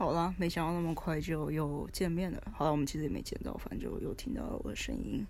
[0.00, 2.42] 好啦，没想到那么快就又见面了。
[2.56, 5.26] 好了，我们其实也没见到，反正就又听到了我的声音。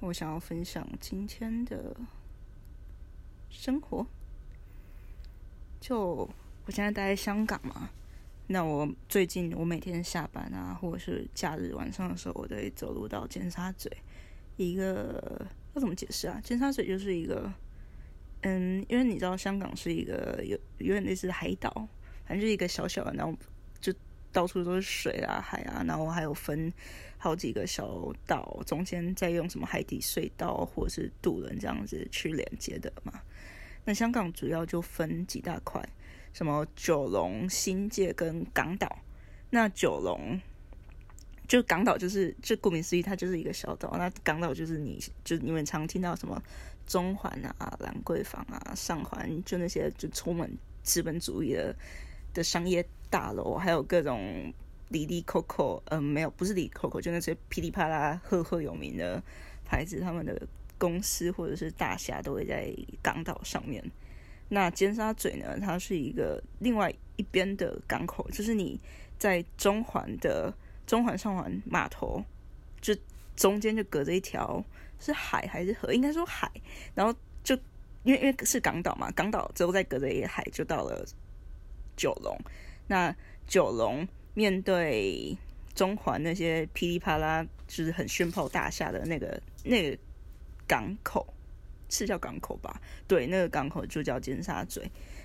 [0.00, 1.94] 我想要分享今天的
[3.50, 4.06] 生活。
[5.82, 6.26] 就
[6.64, 7.90] 我现在待在香港嘛，
[8.46, 13.90] 那我最近我每天下班啊，或者是假日晚上的时候，我都会走路到尖沙咀。
[14.56, 16.40] 一个要怎么解释啊？
[16.42, 17.52] 尖沙咀就是一个，
[18.40, 21.70] 嗯，因为你知道香港是一个有有点类似海岛，
[22.24, 23.36] 反正就是一个小小的，那种。
[24.36, 26.70] 到处都是水啊，海啊，然后还有分
[27.16, 33.14] 好几个小岛，中间再用什么海底隧道或者是渡轮这样子去连接的嘛。
[33.86, 35.82] 那香港主要就分几大块，
[36.34, 38.98] 什么九龙、新界跟港岛。
[39.48, 40.38] 那九龙
[41.48, 43.96] 就港岛就是，就顾名思义，它就是一个小岛。
[43.96, 46.42] 那港岛就是你就你们常听到什么
[46.86, 50.46] 中环啊、兰桂坊啊、上环，就那些就充满
[50.82, 51.74] 资本主义的。
[52.36, 54.52] 的商业大楼，还有各种
[54.90, 59.22] 里里扣扣，嗯，没有，不是里扣扣，就那些噼里啪啦赫赫有名的
[59.64, 62.70] 牌子，他们的公司或者是大厦都会在
[63.02, 63.82] 港岛上面。
[64.50, 68.78] 那尖沙咀呢，它是一个另外一边的港口，就是你
[69.18, 70.52] 在中环的
[70.86, 72.22] 中环上环码头，
[72.82, 72.94] 就
[73.34, 74.62] 中间就隔着一条
[75.00, 75.90] 是海还是河？
[75.94, 76.50] 应该说海，
[76.94, 77.56] 然后就
[78.04, 81.02] 因为因为是港岛嘛，港岛之后再隔着一个海，就到了。
[81.96, 82.38] 九龙，
[82.86, 83.14] 那
[83.46, 85.36] 九龙面对
[85.74, 89.98] 中环那些噼里啪啦，就是很炫炮大厦的那个那个
[90.66, 91.26] 港口，
[91.88, 92.80] 是叫港口吧？
[93.08, 94.80] 对，那个港口就叫尖沙咀。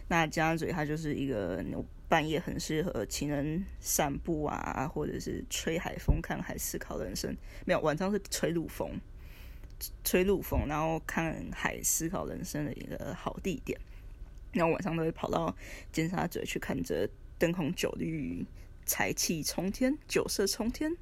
[0.08, 1.64] 那尖沙咀它就是一个
[2.10, 7.36] 半夜很适合情人散步啊，或者是吹海风、看海、思考人生。
[7.66, 9.00] 没有，晚上是吹陆风，
[10.04, 13.80] 吹陆风，然后看海、思考人生的一个好地点。
[14.52, 15.56] 然后晚上都会跑到
[15.92, 18.46] 尖沙咀去看着灯红酒绿、
[18.86, 20.96] 财气冲天、酒色冲天。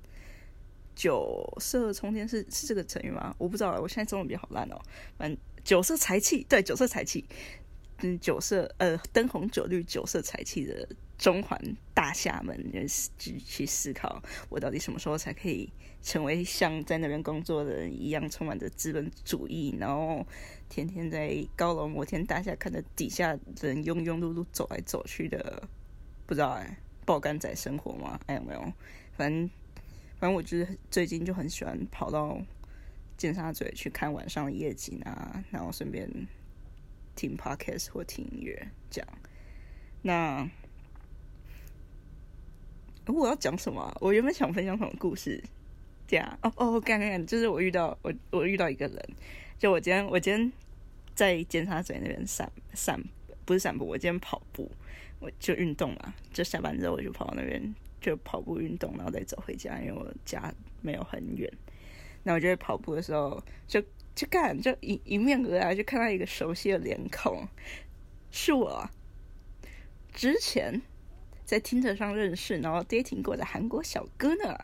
[0.96, 3.34] 酒色冲天是是这个成语吗？
[3.38, 4.78] 我不知道，我现在中文比较好烂哦。
[5.18, 7.24] 反正酒色财气，对，酒色财气，
[8.00, 10.88] 嗯，酒色呃，灯红酒绿、酒色财气的。
[11.20, 11.62] 中环
[11.94, 15.70] 大厦门就去思考，我到底什么时候才可以
[16.02, 20.26] 成为像在那边工作的人一样，充满着资本主义，然后
[20.70, 25.62] 天天在高楼摩天大厦看着底下人庸庸碌碌走来走去的，
[26.26, 28.18] 不知道哎，爆肝仔生活吗？
[28.28, 28.74] 哎有没有？
[29.18, 29.50] 反正
[30.20, 32.42] 反正我就是最近就很喜欢跑到
[33.18, 36.10] 尖沙咀去看晚上的夜景啊，然后顺便
[37.14, 39.10] 听 podcast 或听音乐这样。
[40.02, 40.50] 那。
[43.14, 43.96] 我要讲什么？
[44.00, 45.44] 我原本想分享什么故事？
[46.08, 49.10] 这样哦哦，刚刚就是我遇到我我遇到一个人，
[49.60, 50.52] 就我今天我今天
[51.14, 53.00] 在尖沙咀那边散散
[53.46, 54.72] 不是散步，我今天跑步，
[55.20, 61.48] 我就运动嘛，就下班之后我就跑到那边就跑步运动，然后再走回家，因为我家没有很远。
[62.24, 63.80] 那我就在跑步的时候就
[64.16, 67.48] 就干就迎迎面而来，就看到一个熟悉的脸孔，
[68.32, 68.90] 是我
[70.12, 70.82] 之前。
[71.50, 74.56] 在听着上认识，然后 dating 过的韩国小哥呢，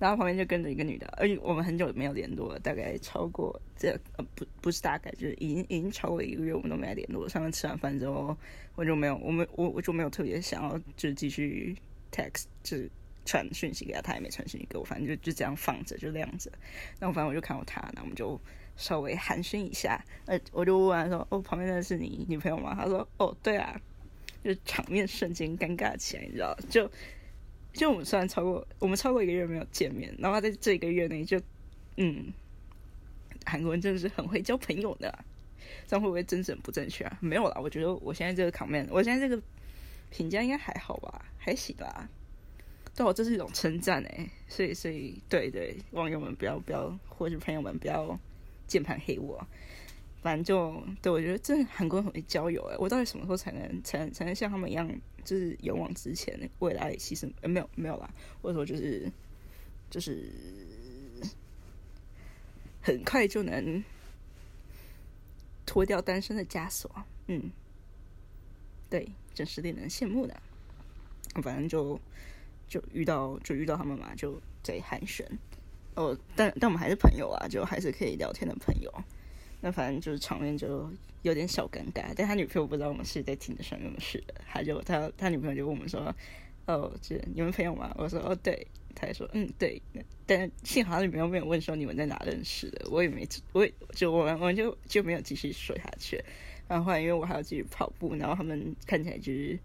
[0.00, 7.28] 然后旁边就跟着一个女的，而且我们很久没有联络了，大概超过这呃不不是大概就是已经已经超过一个月，我们都没联络。
[7.28, 8.36] 上次吃完饭之后，
[8.74, 11.76] 我就没有我们我我就没有特别想要就是继续
[12.10, 12.90] text 就是
[13.24, 16.50] 传讯息给他，他也没传讯息给我，反正就就这样放着就这样子。
[16.98, 18.40] 然后反正我就看到他，那我们就
[18.74, 23.80] 稍微寒暄一下，呃，我就问他说：“哦，旁边那是你女朋友吗？”他说：“哦，对啊。”
[24.44, 26.54] 就场面瞬间尴尬起来，你知道？
[26.68, 26.90] 就
[27.72, 31.40] 就我们虽然超过我们超过一个月没有见面，然后在这一个月内就
[31.96, 32.32] 嗯，
[33.46, 35.24] 韩国人真的是很会交朋友的，
[35.88, 37.18] 这样会不会真正不正确啊？
[37.20, 39.42] 没有啦，我觉得我现在这个场面，我现在这个
[40.10, 42.08] 评价应该还好吧，还行吧。
[42.94, 48.16] 对我这是一种称赞哎，所以所以对对，网友们不要不要，或者朋友们不要
[48.68, 49.44] 键盘黑我。
[50.24, 52.76] 反正就对我觉得，真的韩国很会交友哎！
[52.78, 54.90] 我到底什么时候才能才能才能像他们一样，
[55.22, 57.30] 就是勇往直前，为了爱牺牲？
[57.42, 58.08] 呃，没有没有啦，
[58.40, 59.12] 或者说就是
[59.90, 60.30] 就是
[62.80, 63.84] 很快就能
[65.66, 66.90] 脱掉单身的枷锁。
[67.26, 67.50] 嗯，
[68.88, 70.34] 对，真是令人羡慕的。
[71.42, 72.00] 反正就
[72.66, 75.22] 就遇到就遇到他们嘛，就在寒暄。
[75.96, 78.90] 哦，但但我们还是朋友啊，就还是可以聊天的朋友。
[79.64, 80.86] 那反正就是场面就
[81.22, 86.14] 有点小尴尬，但他女朋友不知道我们是在听的上面事的，他就他他女朋友就问我们说
[86.68, 89.80] ：“哦，这你们朋友吗？”我说：“哦，对。”他也说：“嗯，对。”
[90.26, 96.22] 但幸好他女朋友没有问说你们在哪认识的，我也没，我也就我们我们就就没有继续说下去。
[96.68, 99.58] 然后后来因为我还要继续跑步，然后他们看起来就是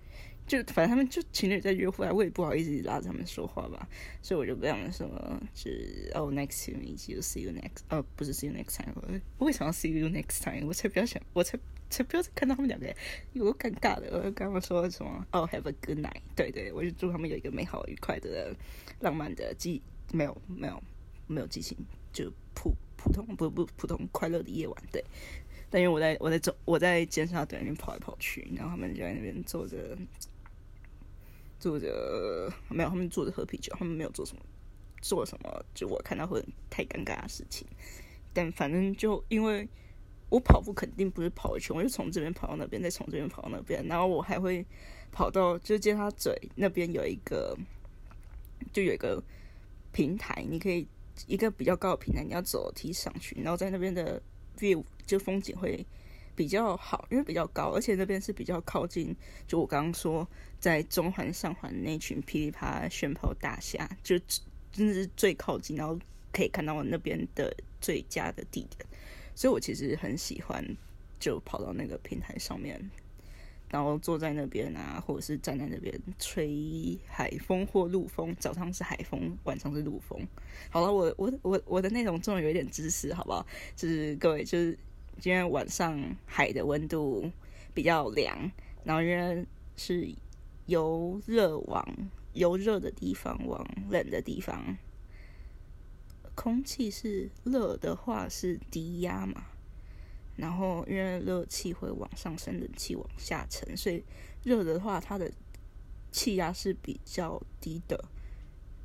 [0.50, 3.88] 就反正他们就情侣在约会啊，我也不好意思拉着他们说话吧，
[4.24, 8.92] 所以我就不讲什么，就是哦，next to me you see you next，哦，不是 see you next time，
[9.38, 10.66] 我为什么要 see you next time？
[10.66, 11.60] 我才不要想，我才
[11.92, 12.92] 才不要再看到他们两个，
[13.34, 14.10] 有尴尬的。
[14.12, 15.24] 我刚刚说什么？
[15.31, 18.56] 哦，have a good night，对对，我就祝他们有一个美好愉快的
[19.01, 20.81] 浪漫的记，没有没有
[21.28, 21.78] 没有激情，
[22.12, 25.06] 就普普通不不普通快乐的夜晚，对。
[25.72, 29.96] 但因为我在我在走我在尖沙咀那边跑来跑去，然后他们就在那边坐着。
[31.60, 34.42] 坐着没有，他们坐着喝啤酒，他们没有做什么，
[35.02, 37.68] 做什么就我看到会太尴尬的事情。
[38.34, 39.68] 但反正就因为
[40.30, 44.66] 我跑步肯定不是跑一圈，我就从这边跑到那边，再从这边跑到那边，然后我还会
[45.12, 47.58] 跑到就接他嘴那边有一个，
[48.72, 49.22] 就有一个
[49.92, 50.88] 平台，你可以
[51.28, 54.22] 一个比较高的平台，你要走楼梯上去，然后在那边的
[54.58, 55.86] view 就风景会。
[56.39, 59.13] 比较好，因为比较高，而且那边是比较靠近。
[59.45, 60.25] 就我刚刚说，
[60.57, 64.18] 在中环上环那群噼里啪啦旋炮大虾，就
[64.71, 66.00] 真的是最靠近，然后
[66.31, 68.88] 可以看到那边的最佳的地点。
[69.36, 70.65] 所以我其实很喜欢，
[71.19, 72.89] 就跑到那个平台上面，
[73.69, 78.33] 然后坐在那边啊，或者是站在那边吹海风或陆风。
[78.39, 80.25] 早上是海风，晚上是陆风。
[80.69, 83.45] 好了，我我我我的内容终于有一点知识，好不好？
[83.75, 84.80] 就是各位就是。
[85.19, 87.30] 今天晚上海的温度
[87.74, 88.50] 比较凉，
[88.86, 89.45] 然后因为
[89.75, 90.16] 是
[90.66, 91.86] 由热往
[92.31, 94.77] 由热的地方往冷的地方，
[96.36, 99.44] 空气是热的话是低压嘛，
[100.38, 104.01] 然后因为热气会往上升，冷气往下沉，所以
[104.44, 105.30] 热的话它的
[106.13, 108.06] 气压是比较低的。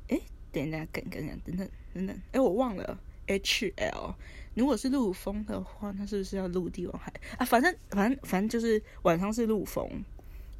[0.09, 0.19] 哎，
[0.51, 2.99] 等一下，等等等等等等，哎，我忘了。
[3.27, 4.13] H L，
[4.55, 7.45] 如果是陆风的话，那是不是要陆地往海啊？
[7.45, 9.87] 反正反正反正就是晚上是陆风，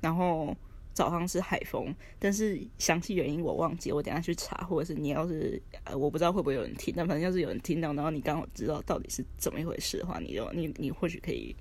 [0.01, 0.55] 然后
[0.93, 1.95] 早上是海风。
[2.19, 11.55] 但是详细原因我忘记，我等下去查，或者是你要是呃，我不知道会不会有人听，但反正要是有人听到，然后你刚好知道到底是怎么一回事的话，你就你你或许可以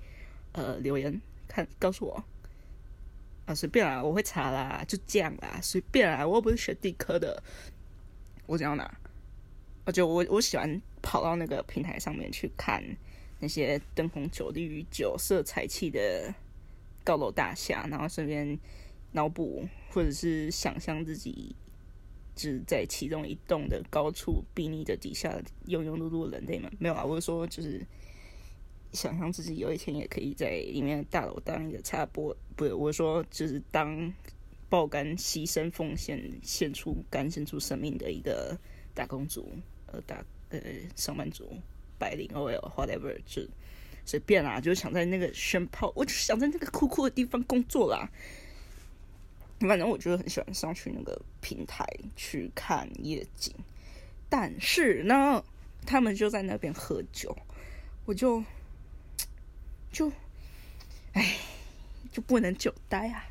[0.51, 2.23] 呃留言看告诉我
[3.45, 7.41] 啊，随便啦，我会查啦，就这样啦，随便啦，我又不是学地科的，
[8.45, 8.97] 我讲到哪？
[9.85, 12.83] 我就我我喜欢跑到那个平台上面去看
[13.39, 16.33] 那些灯红酒绿、酒色财气的
[17.03, 18.57] 高楼大厦，然后顺便
[19.11, 21.55] 脑补或者是想象自己
[22.35, 26.71] 只在其中一栋的高处比拟的底下庸庸碌碌的人类们。
[26.79, 27.85] 没有啊，我是说就是
[28.91, 34.11] 想象自己有一天也可以在里面的大楼当一个插播，不是我说就是当
[34.67, 38.57] 爆肝牺牲奉献献出肝献出生命的一个
[38.95, 39.27] 大公
[40.01, 40.59] 打呃
[40.95, 41.57] 上班族
[41.97, 43.41] 白领 OL whatever 就
[44.05, 48.09] 随便啦，就想在那个宣炮，我就想在那个酷酷的地方工作啦。
[49.61, 53.53] 反正我就很喜欢上去那个平台去看夜景，
[54.29, 55.43] 但是呢，
[55.85, 57.35] 他们就在那边喝酒，
[58.05, 58.43] 我就
[59.91, 60.11] 就
[61.13, 61.37] 哎
[62.11, 63.25] 就不能久待啊，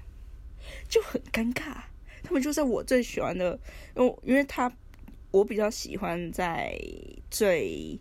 [0.89, 1.77] 就很尴尬。
[2.23, 3.59] 他们就在我最喜欢的，
[3.95, 4.73] 因为因为他。
[5.35, 6.79] 我比较喜欢在
[7.29, 7.99] 最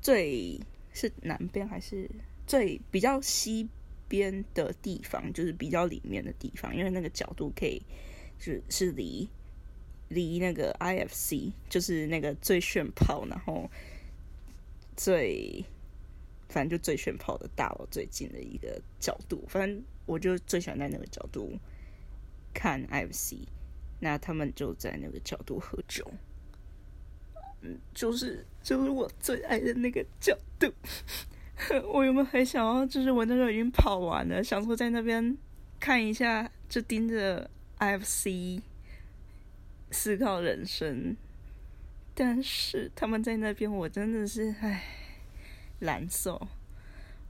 [0.00, 0.58] 最
[0.94, 2.10] 是南边还是
[2.46, 3.68] 最比较西
[4.08, 7.82] 边的地方，就是比较里面的地方，因为那个角度可以
[8.38, 9.28] 是是离
[10.08, 13.70] 离那个 IFC 就是那个最炫炮，然后
[14.96, 15.62] 最
[16.48, 21.52] 反正就最炫炮的大楼最近的一个角度，反正我就最喜欢在那个角度
[22.54, 23.40] 看 IFC，
[23.98, 26.10] 那他们就在那个角度喝酒。
[27.94, 30.72] 就是就是我最爱的那个角度。
[31.92, 32.86] 我有没有很想要？
[32.86, 35.36] 就是我那时候已经跑完了，想说在那边
[35.78, 38.62] 看一下，就盯着 IFC
[39.90, 41.16] 思考人生。
[42.14, 44.82] 但是他们在那边，我真的是唉，
[45.80, 46.48] 难受。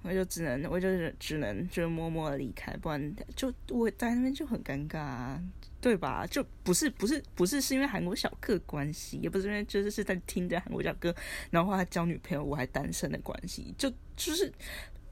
[0.02, 0.88] 我就只能，我就
[1.19, 4.99] 只能就默默的离开，不然就我在那边就很尴尬。
[4.99, 5.42] 啊。
[5.83, 6.26] 对吧？
[6.26, 11.14] 就不是不是不是是因为韩国小哥关系，也不是因为就是是在听着韩国小哥，
[11.50, 13.75] 然后他交女朋友，我还单身的关系。
[13.78, 14.52] 就就是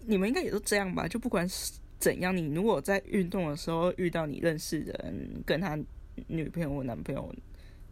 [0.00, 1.08] 你们应该也都这样吧？
[1.08, 5.74] 就不管是怎样，你如果在运动的时候遇到你认识的人，跟他
[6.26, 7.34] 女朋友或男朋友，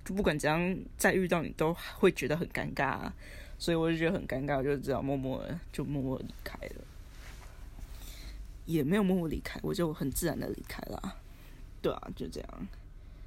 [0.05, 3.11] 就不管怎样再遇到你，都会觉得很尴尬。
[3.58, 6.84] 所以我就觉得很尴尬，就只好默默的就默默离开了，
[8.66, 11.16] 也没有默默离开，我就很自然的离开了。
[11.80, 12.68] 对啊，就这样，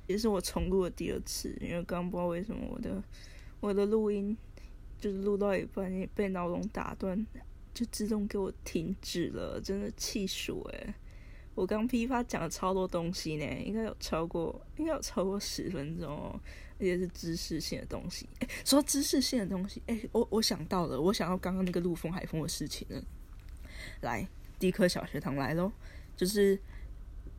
[0.08, 3.02] 也是我重录的第二次，因为刚不知道为什么我的
[3.60, 4.38] 我的录音
[5.00, 7.26] 就是录到一半被闹钟打断，
[7.74, 10.72] 就自动给我停止了，真的气死我！
[11.60, 16.40] 我刚批发讲了超多东西呢，应该有超过，应该有超过十分钟哦，
[16.78, 18.30] 而且是知识性的东西。
[18.40, 23.04] 哎，说知识性的东西，哎，我我想到了，我想到刚刚那个陆风海风的事情了。
[24.00, 24.26] 来，
[24.58, 25.70] 第一课小学堂来喽，
[26.16, 26.58] 就是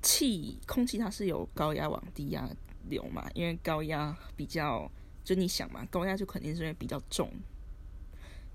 [0.03, 2.47] 气空气它是有高压往低压
[2.91, 4.87] 流嘛，因为高压比较，
[5.25, 7.33] 就你想嘛，高压就肯定是因为比较重，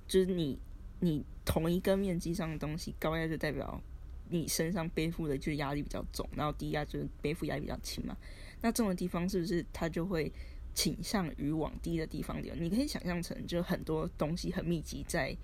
[0.08, 0.60] 就是你
[1.00, 3.82] 你同一个面积上的东西，高压就代表。
[4.30, 8.16] 你身上背负的就是压力比较重，然后低压就是背负压力比较轻嘛。
[8.62, 10.32] 那重的地方是不是它就会
[10.74, 12.54] 倾向于往低的地方流？
[12.56, 15.36] 你可以想象成就很多东西很密集在，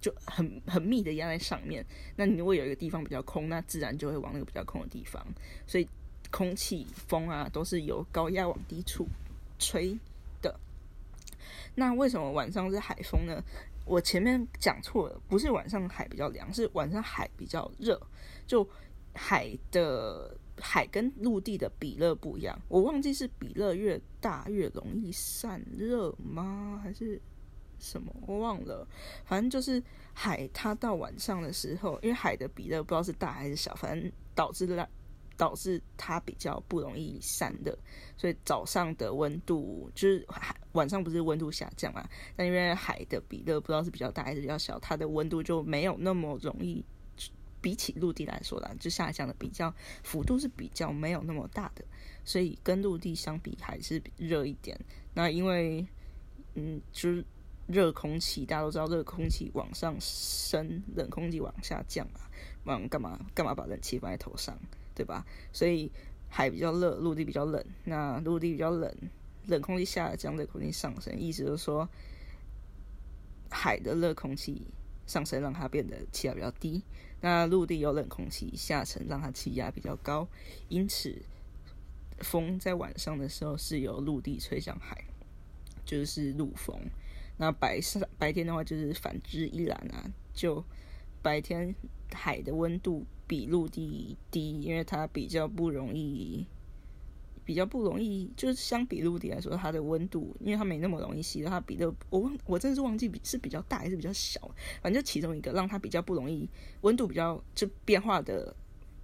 [0.00, 1.84] 就很很密的压在上面。
[2.16, 5.26] 那你如果有一个地方比较空，那自然就会往那个比较空的地方。
[5.66, 5.88] 所以
[6.30, 9.06] 空气风啊都是由高压往低处
[9.58, 9.98] 吹
[10.40, 10.58] 的。
[11.74, 13.42] 那为什么晚上是海风呢？
[13.88, 18.00] 我前面讲错了，不是晚上海比较凉，是晚上海比较热。
[18.46, 18.68] 就
[19.14, 26.80] 海的海跟陆地的比热不一样，我忘记是比热越大越容易散热吗？
[26.82, 27.20] 还是
[27.78, 28.14] 什么？
[28.26, 28.86] 我忘了。
[29.24, 34.88] 反正就是海，它到晚上的时候，因为海的比热不知道是大还是小，反正导致了。
[35.38, 37.78] 导致它比较不容易散热，
[38.16, 42.06] 所以早上的温度就是海晚上不是温度下降嘛？
[42.36, 46.84] 但因为海的比热不知道是比较大还是比较小，它的温度就没有那么容易，
[47.60, 51.84] 比起陆地来说啦，就下降的比较幅度是比较没有那么大的，
[52.24, 54.78] 所以跟陆地相比还是热一点。
[55.14, 55.86] 那因为
[56.54, 57.24] 嗯，就是
[57.68, 62.26] 热空气，大家都知道热空气往上升，冷空气往下降啊，
[62.64, 64.58] 往干嘛干嘛把冷气放在头上？
[64.98, 65.24] 对吧？
[65.52, 65.88] 所以
[66.28, 67.64] 海比较热，陆地比较冷。
[67.84, 68.92] 那陆地比较冷，
[69.46, 71.88] 冷空气下降，热空气上升，意思就是说，
[73.48, 74.66] 海的热空气
[75.06, 76.82] 上升，让它变得气压比较低。
[77.20, 80.26] 那陆地有冷空气下沉，让它气压比较高。
[80.68, 81.22] 因此，
[82.18, 85.04] 风在晚上的时候是由陆地吹向海，
[85.84, 86.76] 就是陆风。
[87.36, 90.10] 那白上白天的话，就是反之亦然啊。
[90.34, 90.64] 就
[91.22, 91.72] 白天
[92.12, 93.06] 海的温度。
[93.28, 96.46] 比陆地低，因为它比较不容易，
[97.44, 104.40] 比较不容易，就是相比陆地来说，它的温度，因为它没那么容易吸，它比的我忘，我真的是忘记比是比较大还是比较小，
[104.82, 106.48] 反正就其中一个让它比较不容易，
[106.80, 108.56] 温度比较就变化的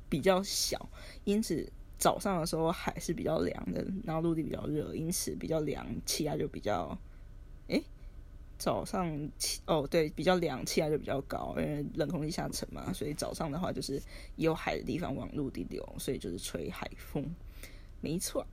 [0.09, 0.89] 比较小，
[1.25, 6.99] 因此早上的时候海是比较凉的，然后陆地比较热，因此比较凉，气压就比较，
[7.69, 7.85] 诶。
[8.65, 14.01] 早上气哦，对，比较凉，气压就比较高，因为冷空气下沉嘛，所以早上的话就是
[14.37, 17.23] 有海的地方往陆地流，所以就是吹海风。
[18.01, 18.47] 没错，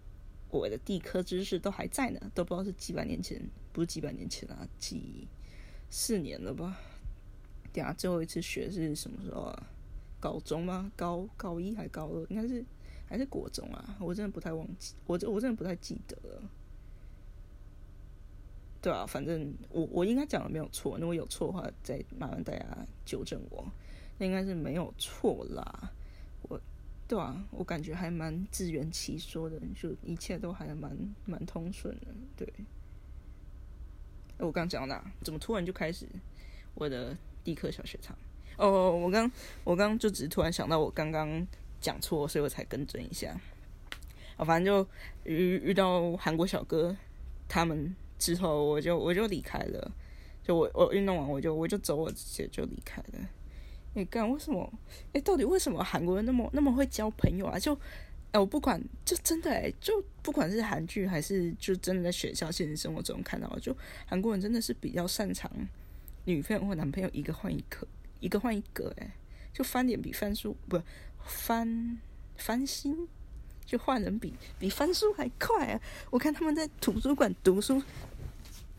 [0.49, 3.41] 我的地科知识都还在呢，都不知道是几百年前，
[3.71, 5.25] 不是几百年前啊，几
[5.89, 6.77] 四年了吧？
[7.71, 9.69] 等下最后一次学是什么时候啊？
[10.19, 10.91] 高中吗？
[10.97, 12.25] 高高一还高二？
[12.27, 12.65] 应该是
[13.05, 13.95] 还是国中啊？
[14.01, 16.43] 我真的不太忘记，我这我真的不太记得了。
[18.81, 22.65] 对啊，反正我我应该讲的没有错，如果有错的话，再麻烦大家
[23.05, 23.63] 纠正我。
[24.17, 25.91] 那应该是没有错啦，
[26.49, 26.59] 我
[27.07, 32.07] 对啊，我感觉还蛮自圆其说的，就一切都还蛮蛮通顺的。
[32.35, 32.51] 对，
[34.39, 35.11] 我刚讲到哪？
[35.21, 36.07] 怎么突然就开始
[36.73, 38.17] 我的地科小学堂？
[38.57, 39.31] 哦，我刚
[39.63, 41.45] 我刚就只是突然想到我刚刚
[41.79, 43.39] 讲错，所以我才更正一下。
[44.37, 44.89] 啊，反正就
[45.23, 46.97] 遇遇到韩国小哥
[47.47, 47.95] 他们。
[48.21, 49.91] 之后我就我就离开了，
[50.43, 53.27] 就我我运动完我就我就走，我直接就离开了。
[53.95, 54.71] 你干为什么？
[55.11, 57.57] 哎，到底为什么韩国人那么那么会交朋友啊？
[57.57, 57.73] 就
[58.31, 63.75] 哎，我不管，就真的哎，就不管是韩剧还是就真的在学校现实生活中看到，就
[64.05, 65.51] 韩国人真的是比较擅长
[66.25, 67.87] 女朋友或男朋友一个换一个，
[68.19, 69.11] 一个换一个，哎，
[69.51, 70.79] 就翻脸比翻书不
[71.25, 71.97] 翻
[72.37, 73.07] 翻新。
[73.63, 75.79] 就换人比比翻书还快啊！
[76.09, 77.81] 我看他们在图书馆读书，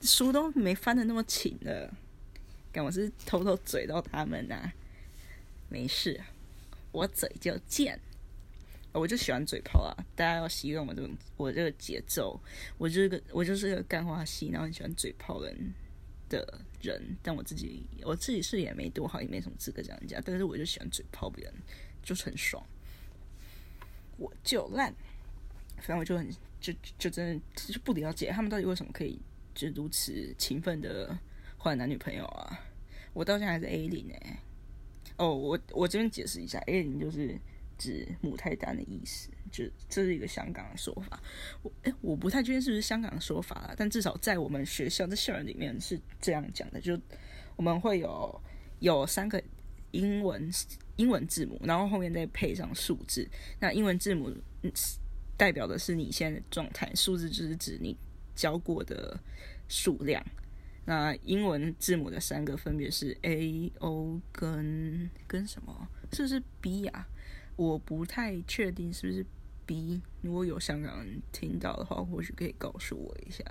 [0.02, 1.94] 书都没翻的那么勤了。
[2.72, 4.72] 干我是偷偷嘴到他们呐，
[5.68, 6.20] 没事，
[6.90, 7.98] 我嘴就贱，
[8.92, 9.94] 我就喜欢嘴炮啊！
[10.16, 12.40] 大家要习惯我这种我这个节奏，
[12.78, 15.74] 我就是个我就是个干话系，然后很喜欢嘴炮人
[16.28, 17.16] 的人。
[17.22, 21.54] 但我自己我自己是也没多好，也没什么资格讲人家，但是我就喜欢嘴炮别人，
[22.02, 22.64] 就是很爽。
[24.16, 24.94] 我就烂，
[25.76, 26.30] 反正我就很
[26.60, 27.42] 就就真的
[27.72, 29.18] 就不了解他们到底为什么可以
[29.54, 31.18] 就如此勤奋的
[31.56, 32.60] 换男女朋友啊！
[33.12, 34.38] 我到现在还是 A 零哎。
[35.16, 37.38] 哦，我我这边解释一下，A 零就是
[37.76, 41.22] 指母胎单的意思，就这是一个香港的说法。
[41.62, 46.98] 我哎，我不太确定是不是香港的说法啦，但至少在我们学校在校园里面是这样讲的，就
[47.54, 48.42] 我们会有
[48.80, 49.40] 有三个
[49.90, 50.50] 英文
[50.96, 53.28] 英文字母，然后后面再配上数字。
[53.60, 54.34] 那英文字母
[55.36, 57.96] 代表的是你现在的状态，数字就是指你
[58.34, 59.18] 教过的
[59.68, 60.24] 数量。
[60.84, 65.88] 那英文字母的三个分别是 A、O 跟跟什么？
[66.12, 67.06] 是不是 B 呀？
[67.54, 69.24] 我不太确定是不是
[69.64, 70.00] B。
[70.22, 73.44] 如果有香港人听到的话，或许可以告诉我一下。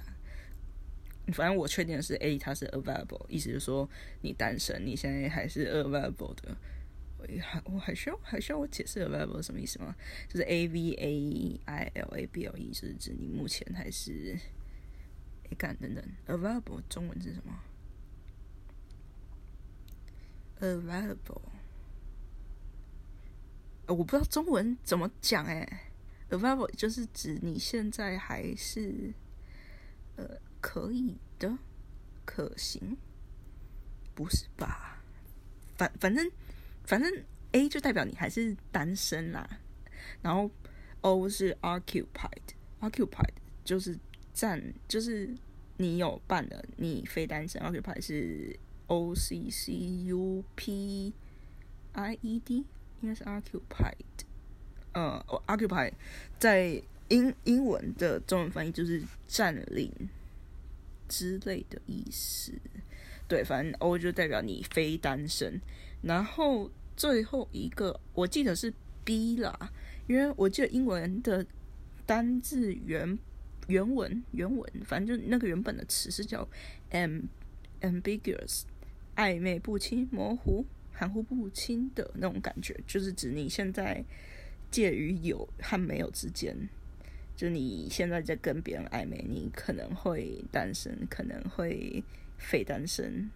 [1.32, 3.90] 反正我确定的是 A，它是 available，意思就是说
[4.22, 6.58] 你单身，你现在还是 available 的。
[7.18, 9.96] 我还我还需要还需要我解释 available 什么意思吗？
[10.28, 14.38] 就是 A V A I L A B L E，是指你目前还是。
[15.56, 17.60] 干等等，available 中文是什么
[20.60, 21.42] ？available，
[23.88, 25.88] 我不知道中文怎么讲哎。
[26.30, 29.14] available 就是指你现在还是
[30.16, 31.58] 呃可以的，
[32.24, 32.96] 可行，
[34.16, 35.04] 不是吧？
[35.76, 36.32] 反反正
[36.86, 37.12] 反正
[37.52, 39.60] A 就代表你还是单身啦，
[40.22, 40.50] 然后
[41.02, 43.34] O 是 occupied，occupied
[43.66, 44.00] 就是。
[44.34, 45.30] 占就是
[45.78, 47.62] 你有伴的，你非单身。
[47.62, 48.58] Occupy 是
[48.88, 49.74] O C C
[50.06, 51.14] U P
[51.94, 52.66] I E D，
[53.02, 53.96] 应该是 occupied。
[54.94, 55.92] 呃，occupy
[56.38, 59.92] 在英英文的中文翻译就是占领
[61.08, 62.54] 之类的意思。
[63.28, 65.60] 对，反正 O 就代表你非单身。
[66.02, 68.74] 然后最后一个我记得是
[69.04, 69.72] B 啦，
[70.08, 71.46] 因为我记得英文的
[72.06, 73.18] 单字原。
[73.72, 76.46] 原文原文，反正就那个原本的词是叫
[76.90, 77.22] am
[77.80, 78.64] ambiguous，
[79.16, 84.04] 暧昧不清、模糊、含糊不清的那种感觉，就是指你现在
[84.70, 86.68] 介于有和没有之间，
[87.38, 92.04] 就你现在在跟别人暧昧，你可能会单身，可能会
[92.38, 93.32] 非单身，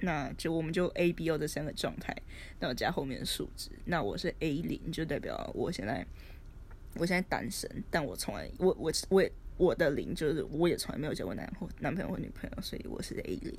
[0.00, 2.16] 那就我们就 A B O 这三个状态，
[2.60, 6.06] 那我加后面的数字，那我是 A 零，就代表我现在。
[6.98, 13.58] 我现在单身，但我从来我我我也我的零就是我也从来没有交过男或男朋友或女朋友，所以我是 A 零。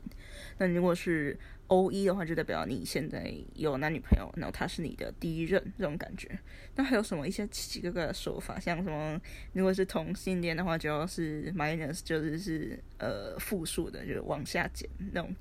[0.58, 6.30] 那如果是 O 一的话，就代表你现在有男女朋友，然后他是你的第一任这种感觉。
[6.76, 8.60] 那还有什么一些奇奇怪怪的说法？
[8.60, 9.20] 像什么
[9.54, 15.36] 如果是同性恋的话，就要是 minus，就是是呃负数的，就是往下减那种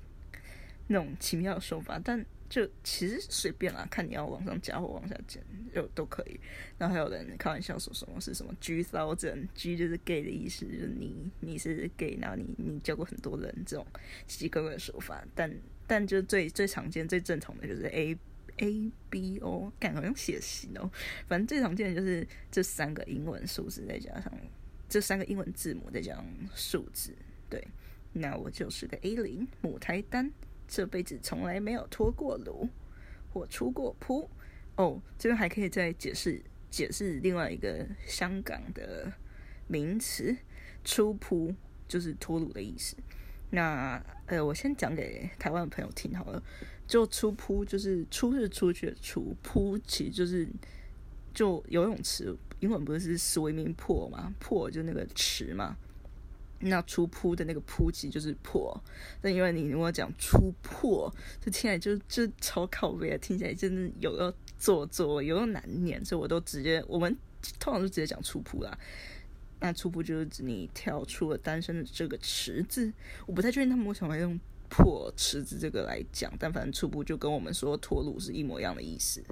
[0.87, 2.25] 那种奇妙的说法，但。
[2.49, 6.39] 就其实随便啦，看你要往上加或往下减，就都可以。
[6.77, 13.85] 然后还有人开玩笑说什么是什么 G thousand，G 就是 gay 的意思，就是你你是 gay，然后你你教过很多人这种
[14.27, 15.21] 奇奇怪怪的说法。
[15.35, 15.53] 但
[15.85, 18.17] 但就最最常见、最正统的就是 A
[18.57, 20.89] A B O，感觉用写型哦。
[21.27, 24.31] 反正最常见的就是这三个英文数字再加上
[24.87, 27.13] 这三个英文字母再加上数字。
[27.49, 27.61] 对，
[28.13, 30.31] 那我就是个 A 零母胎单。
[30.67, 32.67] 这辈子从来没有脱过炉
[33.33, 34.29] 或出过铺
[34.75, 39.11] 哦，这边还可以再解释解释另外一个香港的
[39.67, 40.35] 名词
[40.83, 41.53] “出铺”，
[41.87, 42.95] 就是脱炉的意思。
[43.49, 46.43] 那呃，我先讲给台湾的朋友听好了。
[46.85, 50.47] 就出铺就是出是出去的出，铺其实就是
[51.33, 54.33] 就游泳池，英文不是 swimming pool 吗？
[54.39, 55.75] 破就那个池嘛。
[56.59, 58.75] 那出铺的那个铺其实就是破，
[59.21, 67.15] 但因为你如果讲出破，就听起来就就超靠背，听起来真的有要做作，有要难念，所以我都直接我们
[67.59, 68.77] 通常就直接讲出铺啦。
[69.59, 72.91] 那出铺就是指你跳出了单身的这个池子，
[73.25, 74.39] 我不太确定他们为什么用
[74.69, 79.23] 破池子这个来讲，但反正出铺就跟我们说脱路是一模一样的意思。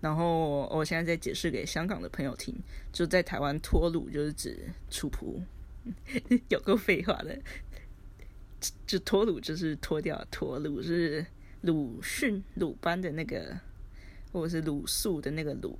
[0.00, 2.54] 然后我现在在解释给香港的朋友听，
[2.92, 5.42] 就在台湾脱路就是指出铺。
[6.48, 7.38] 有够废话的，
[8.86, 11.24] 就脱鲁就是脱掉，脱鲁是
[11.62, 13.58] 鲁迅鲁班的那个，
[14.32, 15.78] 或者是鲁肃的那个鲁。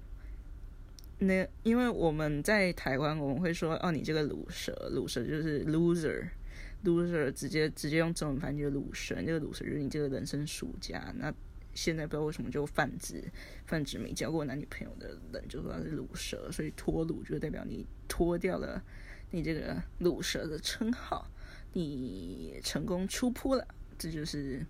[1.18, 11.12] 那因为我们在台湾，我们会说哦，你这个鲁蛇，鲁蛇就是 loser，loser 直接直接用中文翻译就是鲁蛇，这个鲁蛇就是你这个人生输家。
[11.18, 11.30] 那
[11.74, 13.22] 现在不知道为什么就泛指
[13.66, 18.82] 泛指没交过男女朋友的人，就说他是鲁蛇，所以脱鲁就代表你脱掉了。
[19.30, 21.30] 你这个鲁蛇的称号，
[21.72, 23.66] 你成功出铺了，
[23.96, 24.64] 这就是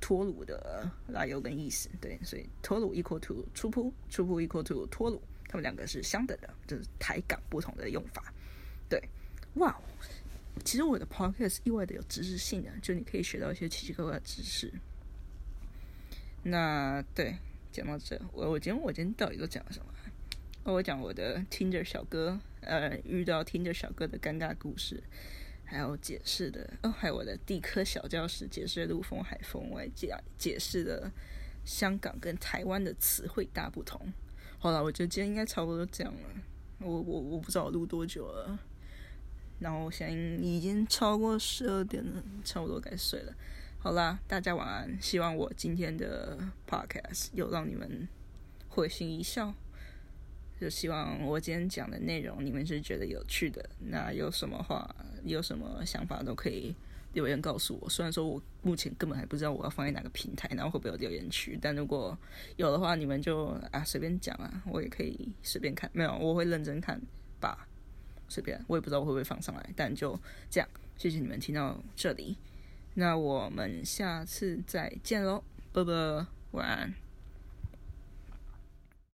[0.00, 1.88] 脱鲁的来由跟意思。
[2.00, 8.32] 对，所以脱鲁 equal to 出铺，出铺 equal to 脱鲁，他们两个是相等的，就是台港不同的用法。
[8.88, 9.02] 对，
[9.54, 9.74] 哇，
[10.64, 14.70] 其实我的 podcast 意外的有知识性的，就你可以学到一些奇奇怪怪的知识。
[16.42, 17.36] 那对，
[17.72, 19.86] 讲到这，我我今天我今天到底都讲了什么？
[20.64, 25.02] 我讲我的听着小哥，呃，遇到听着小哥的尴尬故事。
[25.68, 31.10] 还有解释的哦，还有我的地科小教室解释陆风海风，我还解解释的
[31.64, 34.00] 香港跟台湾的词汇大不同。
[34.60, 36.20] 好了，我觉得今天应该差不多这样了。
[36.78, 38.56] 我我我不知道我录多久了，
[39.58, 43.34] 然后现在已经超过十二点了，差不多该睡了。
[43.80, 44.96] 好啦，大家晚安。
[45.02, 48.08] 希望我今天的 podcast 有让你们
[48.68, 49.52] 会心一笑。
[50.60, 53.68] 就希望我今天讲的内容你们是觉得有趣的。
[53.78, 56.74] 那有什么话，有什么想法都可以
[57.12, 57.88] 留言告诉我。
[57.88, 62.16] 虽然说我目前根本还不知道我要放在哪个平台，然后会不会有留言区，但如果
[62.56, 65.90] 有的话，你们就啊随便讲啊，我也可以随便看。
[65.92, 67.00] 没有，我会认真看
[67.38, 67.68] 吧，
[68.28, 68.58] 随便。
[68.66, 70.18] 我也不知道我会不会放上来，但就
[70.50, 70.68] 这样。
[70.96, 72.38] 谢谢你们听到这里，
[72.94, 77.05] 那我们下次再见喽，拜拜，晚安。